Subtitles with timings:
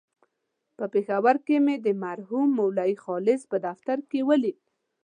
[0.77, 4.57] په پېښور کې مې د مرحوم مولوي خالص په دفتر کې ولید.